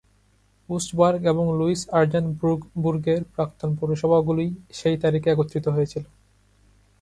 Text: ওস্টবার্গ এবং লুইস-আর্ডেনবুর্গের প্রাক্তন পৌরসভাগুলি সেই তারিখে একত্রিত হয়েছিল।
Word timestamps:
ওস্টবার্গ 0.69 1.21
এবং 1.25 1.45
লুইস-আর্ডেনবুর্গের 1.59 3.21
প্রাক্তন 3.33 3.69
পৌরসভাগুলি 3.79 4.45
সেই 4.73 4.97
তারিখে 4.97 5.27
একত্রিত 5.31 5.65
হয়েছিল। 5.67 6.03